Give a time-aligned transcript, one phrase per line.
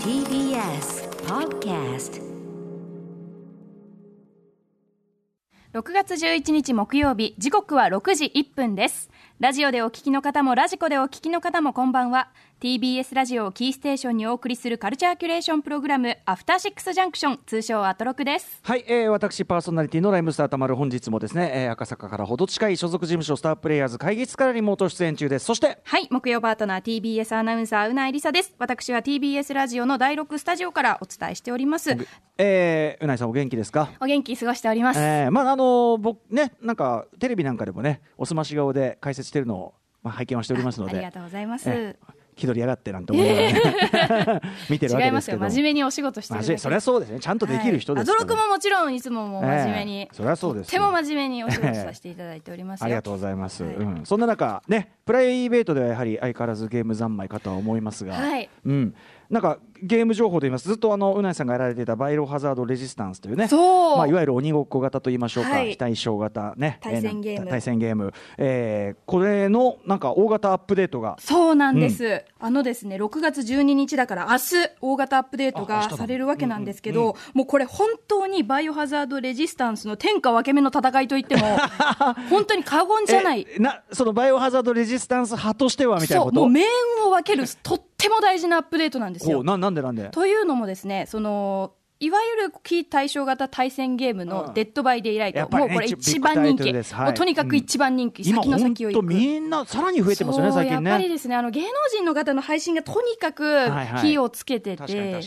[0.00, 2.20] TBS Podcast
[5.76, 9.10] 6月11日木曜日時刻は6時1分です。
[9.40, 12.30] ラジオでお聞きの方もラジコでお聞きの方もこんばんは。
[12.62, 18.60] TBS ラジオをキーステーションにお送りするカルチャーキュレーションプログラムアフターシックスジャンクション通称アトロクです。
[18.62, 25.44] はい、えー、私パーソナリティのライムスターたまる本日もですね、えー、赤坂からほど近い所属事務所スタープレイヤーズ会議室からリモート出演中です。
[25.44, 28.54] そしてはい木曜パートナー TBS アナウンサーうないりさです。
[28.58, 31.94] 私は TBS ラジオの第6スタジオからお伝えしております
[32.38, 33.90] えー、うないさんお元気ですか？
[34.00, 50.70] お元気過ごしております、えー、まああのー僕ねなんかテレビなんかでもねおすまし顔で解説してるのを、まあ、拝見はしておりますのでありがとうございます、えー気取りやがってなんて思いながらね、 見てるわ違いますけでけど真面目にお仕事してそりゃそうですねちゃんとできる人ですから、はいももちろんいつももう真面目に、ええそりゃそうです。
[50.70, 52.84] とっても真面目にお仕事させていただいておりますよ。
[52.86, 58.50] ありがとうございます、はいうん、そんな中ねプライベートではやはり相変わらずゲーム三昧かとは思いますが、はい。
[58.64, 58.94] うん、
[59.30, 60.68] なんかゲーム情報と言います。
[60.68, 63.96] ずっとあのうないさんがやられていたバイオハザードレジスタンスというねそう。
[63.98, 65.70] まあ、いわゆる鬼ごっこ型と言いましょうか、はい。
[65.70, 67.42] 非対称型ね対戦ゲーム。
[67.42, 81.42] えな対戦ゲーム、えーこれのなんか大型アップデートがそうなんです、あのですね6月12日だから明日大型アップデートがされるわけなんですけど、もうこれ本当にバイオハザードレジスタンスの天下分け目の戦いといっても
[82.28, 83.46] 本当に過言じゃない。
[83.48, 86.36] えなそのバイオハザードレジスタンス派としてはみたいなこと？
[86.36, 86.64] そうもう命
[87.00, 89.42] 運を分けるとっても大事なアップデートなんですよ。
[89.42, 90.10] ななんでなんで？
[90.10, 94.28] というのもですねそのいわゆる非対称型対戦ゲームうん。
[94.28, 99.06] のデッドバイデイライト、もうこれ一一番人気、もうとにかく一番人気、今先の先を行く。
[99.06, 100.90] みんなさらに増えてますよね最近ね。
[100.90, 103.70] やっぱりですねあの芸能人の方の配信がとにかく
[104.02, 105.20] 火をつけてて、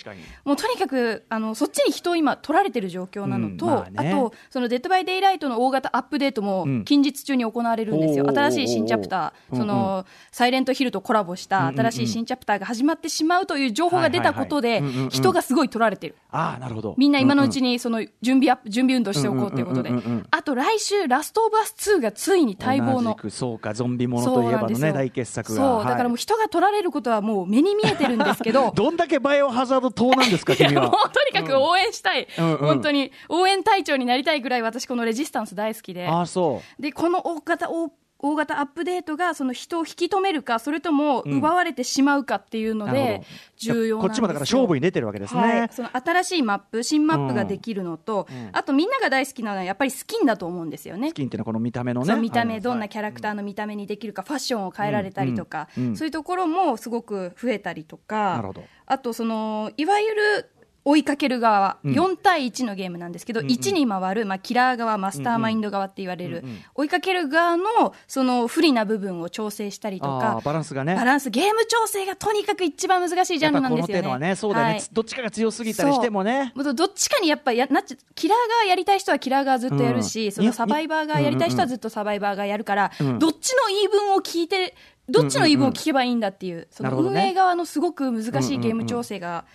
[0.46, 6.86] もうとにかくあのそっちに人を今取られてる状況なのと、あとそのデッドバイデイライトの大型アップデートもうん。
[6.86, 16.16] 近日中に行われるんですよ、新しい新チャプター、そのサイレントヒルとコラボした新しい新チャプターが始まってしまうという情報が出たことで人がすごい取られてる。
[16.32, 16.96] ああなるほど。
[16.98, 19.92] みんな今のうちにその準備アップ準備運動しておこうということで。
[20.32, 25.62] あと来週、ラストオブアス2がついに待望のそうかゾンビものといえばのね大傑作が。
[25.62, 28.72] そう、だからもうはい人が取られることはもう目に見えてるんですけど。
[28.76, 32.28] どんだけバイオハザード党なんですか君 もうはとにかく応援したい、
[32.60, 36.08] 本当に応援隊長になりたいぐらい私このレジスタンス大好きで。
[36.08, 36.82] ああそう。
[36.82, 37.90] でこの大型大
[38.22, 43.22] 大型アップデートがその人を引き止めるかそれとも奪われてしまうかっていうので
[43.58, 51.10] 重要なこっちもだから勝負に出てるわけですね、はい、その新しいマップ新マップができるのと、あとみんなが大好きなのはやっぱりスキンだと思うんですよね。
[51.10, 52.16] スキンっていうのはこの見た目のね。
[52.16, 52.62] 見た目、はい。
[52.62, 55.84] どんなキャラクターの見た目にできるか、ファッションを変えられたりとか、うん。
[55.84, 55.90] うん。
[55.92, 55.98] うん。
[55.98, 58.44] そういうところもすごく増えたりとか、
[58.86, 60.50] あとその、いわゆる
[60.86, 70.96] 追いかける側、4対1のゲームなんですけど、1に回る、まあ、キラー側、マスターマインド側って言われる、追いかける側のその不利な部分を調整したりとあかー、バランスがね。
[70.96, 74.30] バランス、ゲーム調整がとにかく一番難しいジャンルなんですよね。
[74.30, 76.54] ねそうだよね、はいどっちかが強すぎたりしてもね。
[76.56, 83.20] どっちかにやっぱやなっちゃキラー側やりたい人はキラー側ずっとやるし、うんそのサバイバー側やりたい人はずっとサバイバー側やるから、うん。
[83.20, 84.76] どっちの言い分を聞いて、
[85.10, 89.46] どっちの言い分を聞けばいいんだっていう、その運営側のすごく難しいゲーム調整が、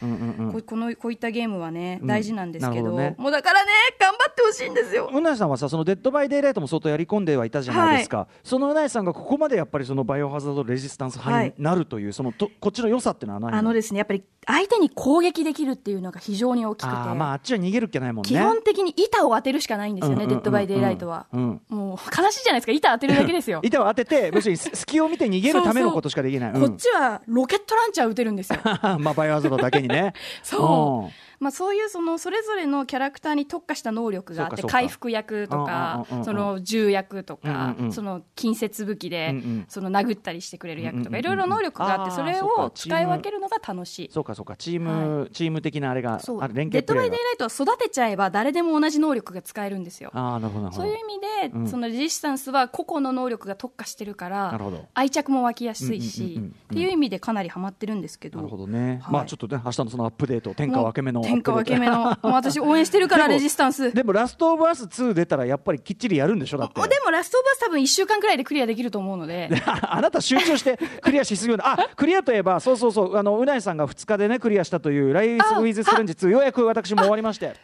[0.66, 5.10] このこういったゲームはね、うん大事なんですけど、もうだからね、頑張ってほしいんですよ。
[5.12, 13.72] うなえさんはさそのデッドバイデイライトも相当やり込んではいたじゃないですか、そのうなえさんがここまでやっぱりそのバイオハザードレジスタンス派になるという、そのとこっちの良さっていうのは何あの？
[13.72, 18.28] ですね、やっぱり相手に攻撃できるっていうのが非常に大きくて、あーまああっちは逃げるっきゃないもんね。
[18.28, 21.26] 基本的に板を当てるしかないんですよね、デッドバイデイライトは。
[21.32, 23.60] うんもう悲しいじゃないですか、板当てるだけですよ。
[23.64, 28.60] 板を当てて要するに 隙を見て逃げるためのことしかできないこっちはロケットランチャー撃てるんですよ。
[28.98, 30.12] まあバイオハザードだけにね
[30.42, 39.34] そうまあ、そういうそのそれぞれのキャラクターに特化した能力があって回復役とかその銃役とか、その近接武器で、
[39.68, 44.10] その殴ったりしてくれる役とか、いろいろ能力があってそれを使い分けるのが楽しい。
[44.10, 44.56] そうかそうか。
[44.56, 50.10] チーム、チーム的なあれがある連デッドバイデイライトは育てちゃえば誰でも同じ能力が使えるんですよ。
[50.14, 51.68] ああなるほどそういう意味で、うん。
[51.68, 54.60] そのレジスタンスは個々の能力が特化してるから
[54.94, 56.40] 愛着も湧きやすいし、
[56.70, 58.38] っていう意味でかなりハマってるんですけど。
[58.38, 59.12] なるほどね、はい。
[59.12, 63.92] まあちょっとね明日のそのアップデート天下分け目の天下分け目の、もう私応援してるから、レジスタンス。
[63.92, 66.58] でもラストオブアス2出たらやっぱりきっちりやるんでしょ？
[66.58, 66.80] だって。
[66.80, 69.48] でもラストオブアス多分1週間くらいでクリアできると思うので。
[69.82, 77.54] あなた集中してクリアしすぎるのあクリアといえばそうそうそうあのうないさんが2日でねクリアしたという「ライス・ウィズ・ストレンジ2」ようやく私も終わりまして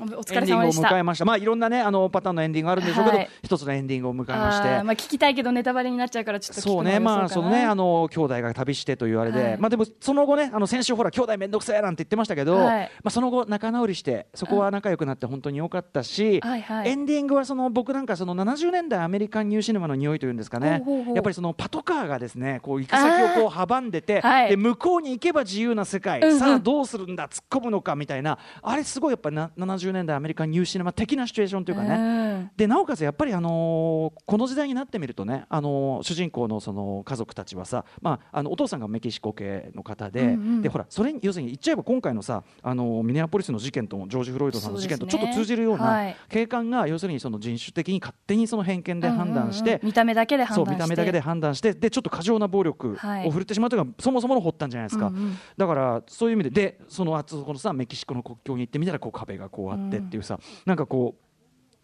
[0.00, 1.24] お疲エンディングをれ様でした迎えました。
[1.24, 3.30] まあいろんなねあのパターンのエンディングがあるんでしょうけど、はい。
[3.42, 4.68] 一つのエンディングを迎えまして。
[4.68, 9.58] あーまあ聞きたいけどネタバレになっちゃうからちょっと聞くのそうね、まあ、そのね、あの兄弟が旅してというあれで、はい。
[9.58, 12.56] まあ、でも、その後ね、あの先週ほら、兄弟めんどくせえなんて言ってましたけど。
[12.56, 12.90] はい。
[13.02, 16.40] まあ、その後、仲直りして、そこは仲良くなって、本当に良かったし。
[16.40, 16.88] はいはい。
[16.88, 20.82] エンディングは、その、僕なんか、その70年代アメリカンニューシネマの匂いというんですかね。
[20.84, 21.14] ほうほう。
[21.14, 24.50] やっぱり、そのパトカーがですね、こう行く先をこう阻んでて、はい。
[24.50, 26.38] で、向こうに行けば自由な世界、うんうん。
[26.38, 28.38] さあ、どうするんだ、突っ込むのかみたいな。
[28.62, 31.94] あれ、すごい、やっぱな、70年代アメリカンニューシネマ的なシチュエーションというかね。
[31.94, 31.98] う
[32.44, 32.50] ん。
[32.56, 40.62] でなおかつやっぱり、あのーこの時代になってみるとね、あのー主人公のその家族たちはさ、まあ、あのお父さんがメキシコ系の方で,、うんうん。
[40.62, 46.16] でほらそれに要するに言っちゃえば今回のさ、あのーミネアポリスの事件とジョージ・フロイドさんの事件とちょっと通じるようはない。
[46.28, 49.86] 警官が要するにその人種的に勝手にその偏見で判断して、うんうんうん。
[49.86, 50.74] 見た目だけで判断して。
[50.74, 53.26] 見た目だけで判断してでちょっと過剰な暴力はい。
[53.26, 55.36] を振るってしまうというのがそもそもの発端じゃないですか、うんうん。
[55.56, 61.29] だからそういう意味ででそのあそこのさメキシコの国境に行ってみたらこう壁がこうあってっていうさ、なんかこう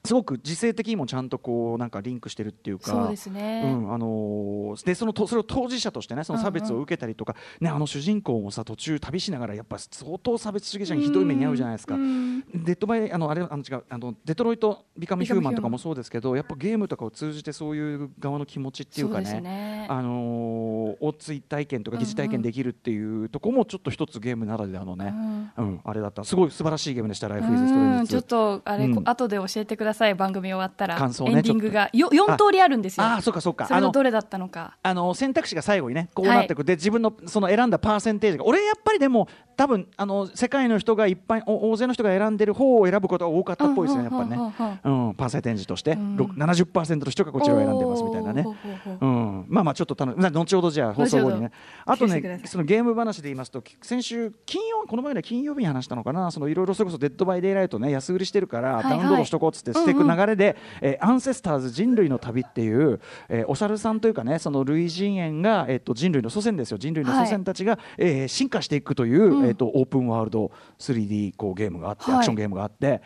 [0.06, 3.62] すごく時勢的にもちゃんとこうなんかリンクしてるっていうかそうですね。
[3.64, 11.94] うんあのーでそのとそれを当事者としてねその差別を受けたりとか、ねあの主人公もさ途中旅しながらやっぱ相当差別主義者にひどい目に遭うじゃないですか。
[11.94, 12.41] うん。
[12.55, 19.87] デッドバイあのあれあの違うあのデトロイト・ビカム・ヒューマンとかもそうですけどやっぱゲームとかを通じてそういう側の気持ちっていうかねね。
[19.88, 25.14] あのー、を追体験とか疑似体験できるっていうところもちょっと一つゲームならではのね、
[25.56, 25.81] うん。
[25.85, 26.25] あれだった。
[26.25, 28.94] すごい素晴らしいゲームでした「ライフ・イズ・ストレンジうんちょっとあれ、うん。
[28.94, 33.06] こ後で教えてください番組終わったら感想ねエンディングがよ4通りあるんですよ。
[33.06, 33.66] ああそうかそうか。
[33.66, 34.76] それあののどれだったのか。
[34.82, 38.44] あの選択肢が最後にねこうなってく、で自分のその選んだパーセンテージが。
[38.44, 46.16] 俺やっぱりでも多分あの世界の人がいっぱいお大勢の人が選んでる方を選ぶことが多かったっぽいですねやっぱりね、うん、パーセンテージとして、ん。
[46.16, 48.44] ろく70%の人がこちらを選んでますみたいなね。
[49.00, 51.50] うん、まあまあちょっと楽後ほどじゃあ放送後にね。
[51.84, 56.31] あとねそのゲーム話で言いますとき先週金曜この前の金曜日に話したのかな。
[56.31, 66.78] そのいろいろそれこそデッドバイデイライトね安売りしてるから、ダウンロードしとこうっつってしていく流れで、えーアンセスターズ人類の旅っていう、えーお猿さんというかねその類人猿が、えっと人類の祖先ですよ。
[66.78, 72.14] 人類の祖先たちが、えー進化していくという、えっとオープンワールド 3D こうゲームがあって、はい。
[72.16, 73.02] アクションゲームがあって、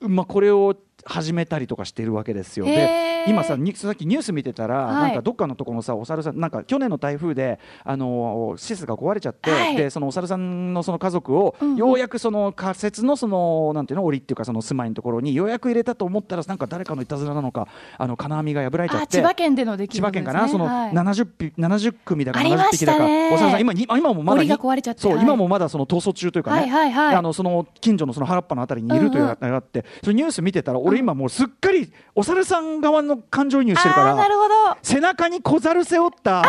[0.00, 0.74] まあ、これを
[1.04, 2.66] 始めたりとかしているわけですよ。
[2.66, 5.02] で今さにさっきニュース見てたら、はい。
[5.02, 9.76] なんかどっかのところのさお猿さんなんか去年の台風であの施設が壊れちゃって、はい。
[9.76, 11.76] でそのお猿さんのその家族を、うんうん。
[11.76, 17.68] ようやくその仮設のそのなんていうの檻っていうかその住まいのところにようやく入れたと思ったらなんか誰かのいたずらなのか
[17.98, 20.92] あの金網が破られちゃってあ千葉県での出来千葉事です、ね、県かな、そのはい。
[20.92, 25.00] 70匹70組だかありま70匹だか、お猿さん今に今もまだ檻が壊れちゃって。
[25.00, 25.22] そう、はい。
[25.22, 27.16] 今もまだその逃走中というかね、はいはいはい。
[27.16, 29.36] あのその近所のその原っぱのあたりにいるといううんうん。
[29.40, 34.76] あれがあって、それニュース見てたら俺今もうすっかりお猿さん側の感情移入してるからあーなるほど。
[34.82, 36.44] 背中に小猿背負った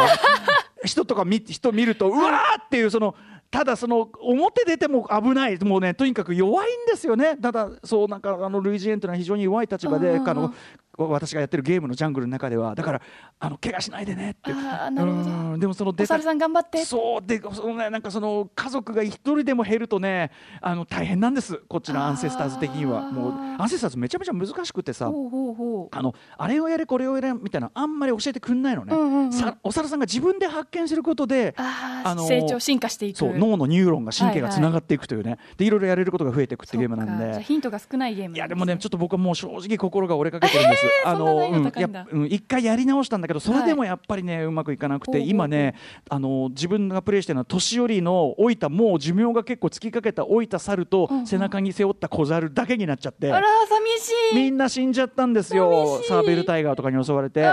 [0.84, 3.16] 人とか見 人見るとうわーっていうその
[3.52, 5.64] ただその表出ても危ない。
[5.64, 7.38] もうねとにかく弱いんですよね。
[7.38, 10.52] ただそうなんかあの類人猿というのは非常に弱い立場で、あの
[10.98, 13.02] 私がやってるゲームのジャングルの中ではだから
[13.40, 14.52] あの怪我しないでねって。
[14.52, 15.30] あーなるほど。
[15.30, 15.60] うん。
[15.60, 16.86] でもそのお出た猿さん頑張って。
[16.86, 20.32] そうでそのねなんかその家族が一人でも減るとね
[20.62, 21.58] あの大変なんです。
[21.68, 23.02] こっちのアンセスターズ的には。
[23.12, 29.34] もうアンセスターズめちゃめちゃ難しくてさあのあれをやれこれをやれみたいなあんまり教えてくんないのね、うんうんうん。
[29.34, 33.18] さお猿さんが自分で発見することであの成長進化していく。
[33.18, 37.42] そう脳のニューロンが神経がつながっていくというね、でいろいろやれることが増えていくってゲームなんで。
[37.44, 40.83] ヒントが少ないゲームいやでもねちょっと僕はもう正直心が折れかけてるんです。
[41.06, 45.76] あそんな難易度うんやっうん一回やり直したんだけどそれでもやっぱりね、うまくいかなくて今ね
[46.10, 53.32] あの自分がプレイしてるのは年寄りの老いたもう寿命が結構尽きかけた老いた猿と背中に背負った小猿だけになっちゃって。
[53.32, 54.36] あら寂しい。
[54.36, 57.46] みんな死んじゃったんですよサーベルタイガーとかに襲われて。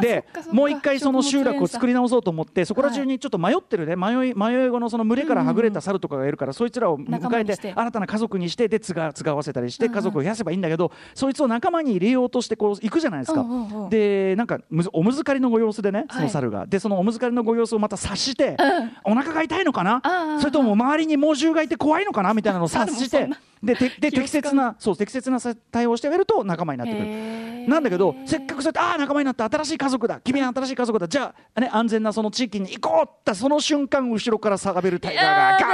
[0.00, 3.96] でもう一回その集落を作り直そうと思ってそこら中はにちょっと迷ってるね。
[3.96, 7.72] 迷い迷い子のその群れからはぐれた猿とかがいるからそいつらを迎えてて。
[7.74, 13.40] 新たな家族にしてでつがつがわせたりして家族を増やせばいいんだけどそいつを仲間に入れようとしてこう行くじゃないですか。
[13.40, 13.90] うんうんうん。
[13.90, 14.58] でなんか
[14.92, 16.24] おむずかりのご様子でねそはい。
[16.24, 16.66] の猿が。
[16.66, 18.56] でそのおむずかりのご様子をまた察して
[19.04, 20.02] お腹が痛いのかな？
[20.40, 22.34] それとも周りに猛獣がいて怖いのかな？
[22.34, 23.28] みたいなのを 察して
[23.62, 25.38] でてで適切なそう適切な
[25.72, 27.68] 対応をしてあげると仲間になってくる。
[27.68, 35.72] なんだけどせっかくそうやってああ仲間になった新しい家族だ君は新しい家族だじゃあ、ね、安全なその地域に行こうってその瞬間後ろからサーベルタイガーがガブ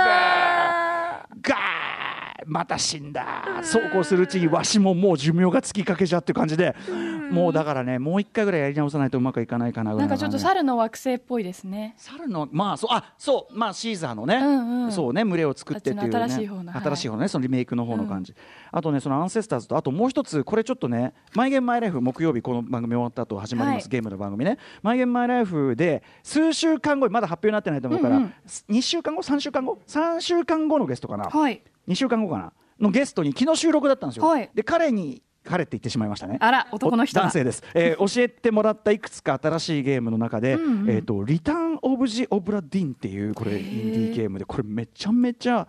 [1.40, 1.58] ーガー
[2.46, 3.44] また死んだ。
[3.62, 6.74] そうこうするうちにわしももう寿命が尽きかけちゃっていう感じで。
[7.30, 11.94] もうだからねもう一回ぐらいやり直さないとうまくいかないかなぐらないんかちょっと猿の惑星っぽいですね。
[11.96, 14.92] 猿のまあそうあそうまあシーザーのね、うんうん。
[14.92, 16.16] そうね群れを作ってっていうね。
[16.16, 16.82] 新しい方のはい。
[16.82, 18.34] 新しい方のねそのリメイクの方の感じ、
[18.70, 23.90] あとねそのアンセスターズとあともう一つこれちょっとね「マイ・ゲーム・マイ・ライフ」木曜日この番組終わった後始まります、はい。
[23.90, 28.34] ゲームの番組ね「マイ・ゲーム・マイ・ライフ」で数週間後まだ発表になってないと思うから、うんうん。
[28.68, 32.52] 2週間後？3週間後？3週間後のゲストかな、はい2週間後かな？
[32.80, 34.50] のゲストに昨日収録だったんですよ、はい。
[34.54, 36.38] で彼に彼って言ってしまいましたね。
[36.40, 37.22] あら男の人だ。
[37.22, 40.90] 男性です、えー 教えてもらったいくつか新しいゲームの中で「うんうん。
[40.90, 45.68] えー、とリターン・オブ・ジ・オブラ・ディン」っていうこれインディーゲームでこれめちゃめちゃ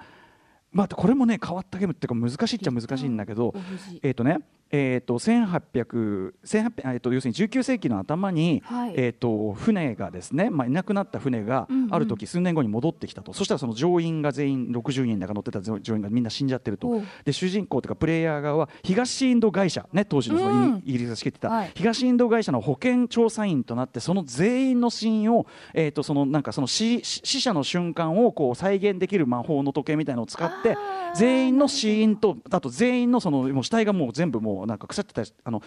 [0.71, 3.53] まあこれもね変わったゲームっていうか難しいっちゃ難しいんだけど
[4.01, 4.39] えっ、とね
[4.75, 8.93] えー、と1800 1800えー、と要するに19世紀の頭に、はい。
[8.95, 11.93] えー、と船がですね、まあ、いなくなった船がうんうん。
[11.93, 17.01] ある時数年後に戻ってきたと、そしたらその乗員が全員60人だか乗ってた乗員がみんな死んじゃってると。
[17.23, 20.83] で主人公というかプレイヤー側は東インド会社、ね、当時のそのうん。
[20.85, 21.71] イギリスが仕切ってた、はい。
[21.75, 30.77] 東インド会社の保険調査員となってその全員の死因を、えー、とそのなんかその死死死者の瞬間をこう再現できる魔法の時計みたいなのを使って
[31.15, 35.61] 全員の死因とあと全員のそのもう死体がもう全部もうなんか腐ってたりあの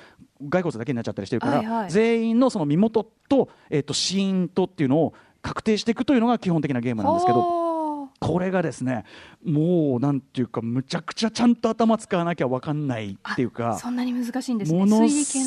[0.51, 1.91] 骸骨だけになっちゃったりしてるから、はいはい。
[1.91, 7.39] 全員のその身元と,、えー、と死因とっていうのを確定していくというのが基本的なゲームなんですけど。
[7.39, 7.69] ど
[8.21, 9.05] これがですね
[9.45, 14.87] もうなんていうかむちゃくちゃちゃんと頭使わなきゃ分かんないっていうかそんなに難しいんですね。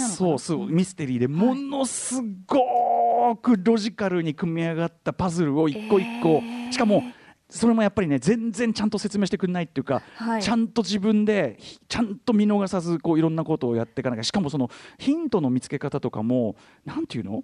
[0.08, 6.72] そうそうミステリーでものすごくロジカルに組み上がったパズルを一個一個、えー。
[6.72, 7.04] しかも
[7.52, 10.42] それもやっぱりね全然ちゃんと説明してくれないっていうか、はい。
[10.42, 14.24] ちゃんと自分でひちゃんと見逃さずこういろんなことをやっていかなきゃ。
[14.24, 16.56] しかもそのヒントの見つけ方とかも
[16.86, 17.44] なんていうの？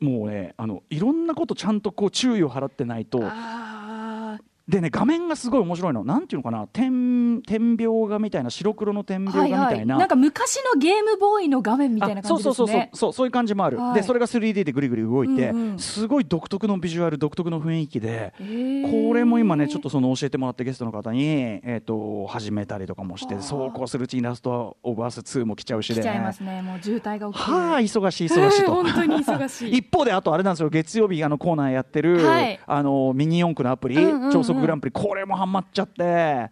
[0.00, 3.20] もうねあのいろんなことちゃんとこう注意を払ってないと
[4.68, 6.04] でね画面がすごい面白いの。
[6.04, 6.66] なんていうのかな？
[6.68, 12.50] 点点描画みたいな白黒の点描画はいみたいな、はい、なんか昔のゲームボーイの画面みたいな感じですね。
[12.50, 13.12] あそうそうそうそう。
[13.12, 13.94] そういう感じもある、はい。
[13.94, 15.78] でそれが 3D でぐりぐり動いて、うんうん。
[15.78, 23.42] すごい独特のビジュアル独特の雰囲気で、これも今ねちょっとその教えてもらったゲストの方に、えー、と始めたりとかもしてはあ。
[23.42, 26.00] そうこうするうちにラストオブアス2も来ちゃうしで。
[26.00, 26.62] 来ちゃいますね。
[26.62, 27.50] もう渋滞が起きて。
[27.50, 28.74] るはあ忙しい忙しいと。
[28.74, 29.78] 本当に忙しい。
[29.78, 30.68] 一方であとあれなんですよ。
[30.68, 32.60] 月曜日あのコーナーやってる、はい。
[32.64, 36.50] あのミニ四駆のアプリ、うんうん速グランプリこれもハマっちゃって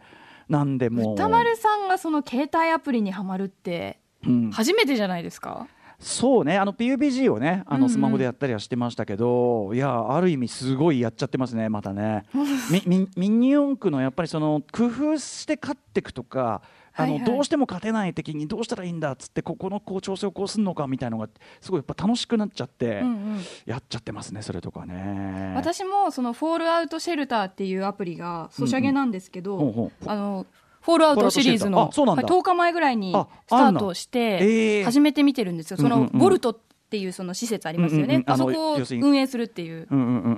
[0.49, 1.15] なんでもう。
[1.15, 4.51] 歌丸さんがその携帯アプリにはまるってうん。
[4.51, 5.67] 初めてじゃないですか、
[5.99, 7.83] そうねあの PUBG をねあうんうん。
[7.83, 12.25] のスマホでやったりはしてましたけど、いやある意味すごいやっちゃってますねまたね。
[12.71, 16.63] ミミミニ四駆のやっぱりその工夫して勝っていくとか
[16.95, 17.31] あの、はいはい。
[17.31, 21.29] どうしても勝てない敵にどうしたらいいんだっつってここのこう調整をこうするのかみたいなのが
[21.61, 23.41] すごいやっぱ楽しくなっちゃって、うんうん。
[23.67, 25.53] やっちゃってますねそれとかね。
[25.57, 30.09] 私もそのフォールアウトシェルターっていうアプリがソシャゲなんですけど、ほうほう。
[30.09, 30.47] あの
[30.81, 32.23] フォールアウトシリーズのアウトシェルターあそうなんだ。
[32.23, 36.59] はい10日前ぐらいにあスタートしてえー始めてみてるんですよ、そのボルトっ
[36.91, 39.87] ていうその施設ありますよね、うんうんうんあそこを運営するっていう、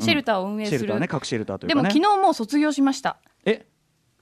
[0.00, 0.78] シェルターを運営する。
[0.78, 3.18] シェルターね核シェルターというでも昨日もう卒業しました。
[3.44, 3.66] え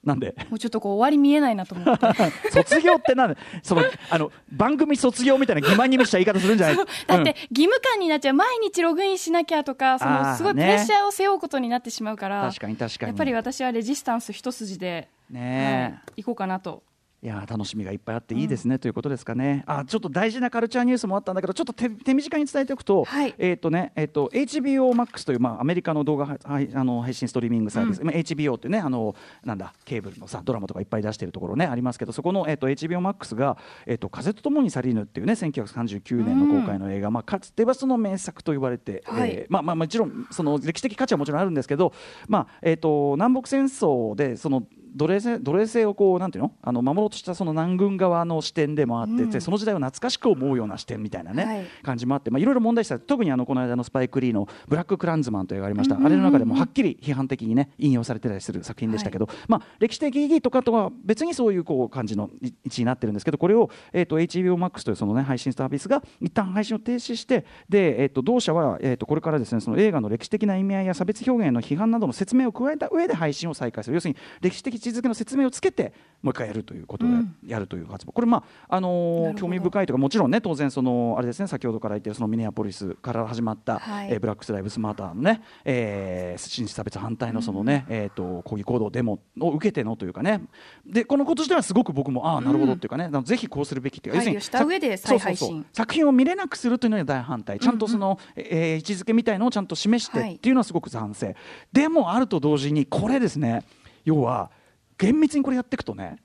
[0.04, 0.34] なんで？
[0.48, 2.06] もうちょっとこう終わり見えないなと思って。
[2.50, 3.36] 卒業ってなんで？
[3.62, 6.76] そのあの番組卒業みたいな欺瞞に満ちた言い方するんじゃない？
[7.06, 8.34] だって義務感になっちゃう。
[8.34, 13.10] 毎日ログインしなきゃとかそのすごいプレッシャーを背負うことになってしまうから、確かに確かに。
[13.10, 16.82] やっぱり私はレジスタンス一筋で、ねい、行こうかなと
[17.22, 19.62] いやー楽しみがいっぱいあっていいですね、ということですかね。
[19.66, 23.34] あちょっと大事なカルチャーニュースもあったんだけどちょっと手手短に伝えておくと,、はい。
[23.36, 39.30] えっ、とねえっ、と HBO Max というまあアメリカの動画ははいあの配信ストリーミングサービス、まあ HBO っていうねあのなんだケーブルのさドラマとかいっぱい出してるところねありますけどそこのえっ、と HBO Max がえっ、と風と共に去りぬっていうね1939年の公開の映画、まあかつてはその名作と言われて、はい。
[39.30, 41.92] えーまあまあもちろんその歴史的価値はもちろんあるんですけど
[42.28, 46.52] まあえっ、と南北戦争でその奴隷制奴隷制をこうなんていうの？
[46.62, 49.30] あの守ろうとしたその南軍側の視点でもあって、うん。
[49.30, 51.66] でその時代を懐かしく思うような視点みたいなね、はい。
[51.82, 56.00] 感じもあって、まあ、いろいろ問題視されて特にあのこの間のスパイク・リーの「ブラック・クランズマン」という映画がありました、うん。
[56.00, 73.94] うんうんうんあれの中でもはっきり批判的にね引用されてたりする作品でしたけど、まあ、歴史的意義とかとは別にそういうこう感じの位置になってるんですけどこれを、えー、と HBO Max というその、ね、配信サービスが一旦配信を停止してで、えー、と同社は、えー、とこれからですねその映画の歴史的な意味合いや差別表現への批判などの説明を加えた上で配信を再開する。
[73.94, 77.36] 要するに歴史的地づけの説明をつけてもう一回やるということで、うん。
[77.46, 84.08] やるという活動これまああのー興味深いというかもちろんね当然そのあれですね先ほどから言ってるそのミネアポリスから始まった、はい。
[84.10, 90.42] えーブラックス・ライブスマーターのね、えー、差別反対のそのね、えー、と抗議行動デモを受けてのというかね。
[90.84, 95.46] でこのこと自体はすごく僕もああなるほどっていうかね、だからぜひこうするべきっていうか、配慮した上で再配信。
[95.46, 95.72] そうそうそう。
[95.72, 97.58] 作品を見れなくするというのには大反対。
[97.58, 101.36] ちゃんとその、えー位置づけみたいのをちゃんと示してはいっていうのはすごく賛成、
[101.72, 103.64] でもあると同時にこれですね。
[104.04, 104.50] 要は
[105.00, 106.18] 厳密にこれやっていくとね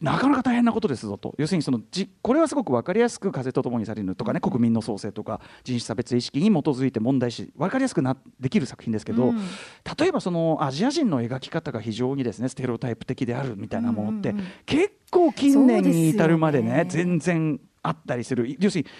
[0.00, 1.32] なかなか大変なことですぞと。
[1.38, 9.38] 要するにそのじこれはすごく分かりやすく風と共に去りぬとかね国民の創生とか人種差別意識に基づいて問題視分かりやすくなできる作品ですけど、うん。
[9.96, 14.50] 例えばそのアジア人の描き方が非常にですねステレオタイプ的であるみたいなものって、うんうんうん。
[14.66, 16.86] 結構近年に至るまでねね。
[16.88, 18.56] 全然あったりする。
[18.58, 18.90] 要するに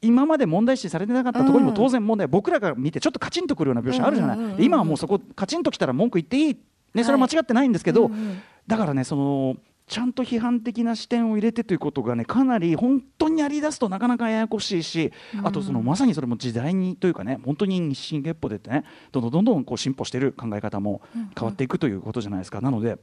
[0.00, 4.64] 今まで問題視されてなかったところにも当然問題、僕らが見てちょっとカチンとくるような描写あるじゃない、うんうんうんうん。
[4.64, 6.58] 今はもうそこカチンときたら文句言っていい、
[6.94, 9.56] ね、それは間違ってないんですけど、うんうんだからねその
[9.88, 21.00] ちゃんと批判的な視点を入れてということがねかなり本当にやりだすとなかなかややこしいし、あとそのまさにそれも時代にというかね本当に日進月歩でってねどんどんどんどんこう進歩している考え方も
[21.36, 22.60] 変わっていくということじゃないですか。
[22.60, 22.98] なので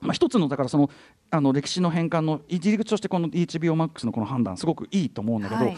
[0.00, 0.90] まあ、一つのだからその
[1.30, 5.76] あの歴史の変換の入り口としてこの HBO Max のこの判断すごくいいと思うんだけど、はい。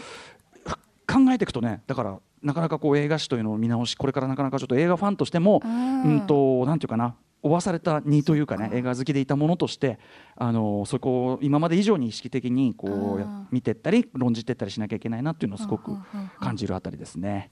[1.05, 6.03] 考えていくとねだからなかなかこう映画史というのを見直しこれからなかなかちょっと映画ファンとしてもうん。
[6.03, 9.99] うんとなんていうかな追わされた身というかね映画好きでいたものとして
[10.35, 15.95] あのそこを今まで以上に意識的にこう見てったり論じてったりしなきゃいけないなっていうのをすごく
[16.39, 17.51] 感じるあたりですね。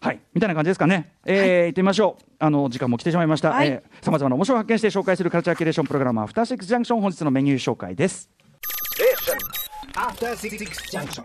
[0.00, 1.14] はい、みたいな感じですかね。
[1.24, 2.24] えー行ってみましょう。
[2.40, 3.52] あの時間も来てしまいました。
[3.52, 8.28] はいえー、さまざまな面白を発見して紹介するカルチャーキュレーションプログラムアフターシックスジャンクション本日のメニュー紹介です。
[9.94, 10.58] After Six
[10.90, 11.24] Junction.